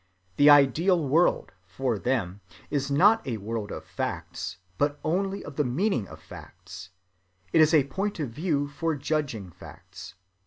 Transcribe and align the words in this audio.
The 0.37 0.49
ideal 0.49 1.07
world, 1.07 1.51
for 1.67 1.99
them, 1.99 2.41
is 2.71 2.89
not 2.89 3.27
a 3.27 3.37
world 3.37 3.71
of 3.71 3.85
facts, 3.85 4.57
but 4.79 4.99
only 5.03 5.45
of 5.45 5.57
the 5.57 5.63
meaning 5.63 6.07
of 6.07 6.19
facts; 6.19 6.89
it 7.53 7.61
is 7.61 7.71
a 7.71 7.83
point 7.83 8.19
of 8.19 8.31
view 8.31 8.67
for 8.67 8.95
judging 8.95 9.51
facts. 9.51 10.15